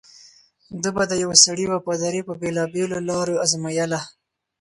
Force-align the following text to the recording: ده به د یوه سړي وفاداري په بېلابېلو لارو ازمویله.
ده 0.81 0.89
به 0.95 1.03
د 1.07 1.13
یوه 1.23 1.35
سړي 1.45 1.65
وفاداري 1.69 2.21
په 2.27 2.33
بېلابېلو 2.41 2.97
لارو 3.09 3.41
ازمویله. 3.45 3.99